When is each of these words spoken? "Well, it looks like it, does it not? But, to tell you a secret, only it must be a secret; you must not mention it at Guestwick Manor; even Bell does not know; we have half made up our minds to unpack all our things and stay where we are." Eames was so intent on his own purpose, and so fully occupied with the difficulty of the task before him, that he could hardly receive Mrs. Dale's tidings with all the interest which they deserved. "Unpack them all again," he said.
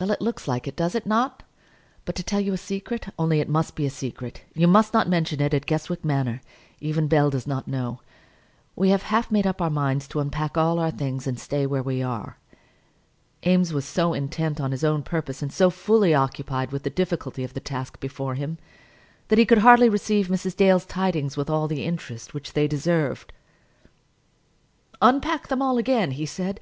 "Well, 0.00 0.10
it 0.10 0.22
looks 0.22 0.48
like 0.48 0.66
it, 0.66 0.74
does 0.74 0.94
it 0.94 1.04
not? 1.04 1.42
But, 2.06 2.14
to 2.14 2.22
tell 2.22 2.40
you 2.40 2.54
a 2.54 2.56
secret, 2.56 3.08
only 3.18 3.40
it 3.40 3.48
must 3.50 3.74
be 3.74 3.84
a 3.84 3.90
secret; 3.90 4.40
you 4.54 4.66
must 4.66 4.94
not 4.94 5.06
mention 5.06 5.38
it 5.42 5.52
at 5.52 5.66
Guestwick 5.66 6.02
Manor; 6.02 6.40
even 6.80 7.08
Bell 7.08 7.28
does 7.28 7.46
not 7.46 7.68
know; 7.68 8.00
we 8.74 8.88
have 8.88 9.02
half 9.02 9.30
made 9.30 9.46
up 9.46 9.60
our 9.60 9.68
minds 9.68 10.08
to 10.08 10.20
unpack 10.20 10.56
all 10.56 10.78
our 10.78 10.90
things 10.90 11.26
and 11.26 11.38
stay 11.38 11.66
where 11.66 11.82
we 11.82 12.02
are." 12.02 12.38
Eames 13.46 13.74
was 13.74 13.84
so 13.84 14.14
intent 14.14 14.62
on 14.62 14.70
his 14.70 14.82
own 14.82 15.02
purpose, 15.02 15.42
and 15.42 15.52
so 15.52 15.68
fully 15.68 16.14
occupied 16.14 16.72
with 16.72 16.82
the 16.82 16.88
difficulty 16.88 17.44
of 17.44 17.52
the 17.52 17.60
task 17.60 18.00
before 18.00 18.36
him, 18.36 18.56
that 19.28 19.38
he 19.38 19.44
could 19.44 19.58
hardly 19.58 19.90
receive 19.90 20.28
Mrs. 20.28 20.56
Dale's 20.56 20.86
tidings 20.86 21.36
with 21.36 21.50
all 21.50 21.68
the 21.68 21.84
interest 21.84 22.32
which 22.32 22.54
they 22.54 22.66
deserved. 22.66 23.30
"Unpack 25.02 25.48
them 25.48 25.60
all 25.60 25.76
again," 25.76 26.12
he 26.12 26.24
said. 26.24 26.60